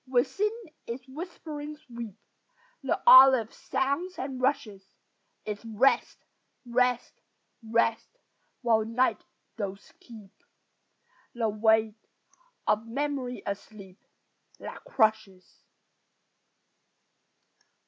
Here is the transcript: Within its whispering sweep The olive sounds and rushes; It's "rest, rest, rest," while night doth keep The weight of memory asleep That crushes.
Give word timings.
Within 0.07 0.49
its 0.87 1.05
whispering 1.07 1.77
sweep 1.77 2.15
The 2.81 2.99
olive 3.05 3.53
sounds 3.53 4.17
and 4.17 4.41
rushes; 4.41 4.83
It's 5.45 5.63
"rest, 5.63 6.25
rest, 6.65 7.21
rest," 7.61 8.17
while 8.63 8.83
night 8.83 9.23
doth 9.57 9.93
keep 9.99 10.31
The 11.35 11.49
weight 11.49 12.03
of 12.65 12.87
memory 12.87 13.43
asleep 13.45 14.03
That 14.57 14.83
crushes. 14.85 15.61